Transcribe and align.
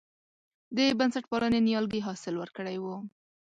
د 0.75 0.77
بنسټپالنې 0.99 1.59
نیالګي 1.67 2.01
حاصل 2.07 2.33
ورکړی 2.37 2.77
و. 2.79 2.85